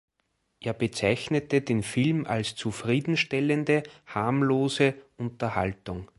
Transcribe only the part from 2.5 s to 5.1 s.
„zufriedenstellende“, „harmlose“